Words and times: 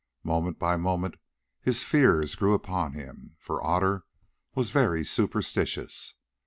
Moment 0.23 0.57
by 0.57 0.77
moment 0.77 1.13
his 1.61 1.83
fears 1.83 2.33
grew 2.33 2.55
upon 2.55 2.93
him, 2.93 3.35
for 3.37 3.63
Otter 3.63 4.03
was 4.55 4.71
very 4.71 5.05
superstitious. 5.05 6.15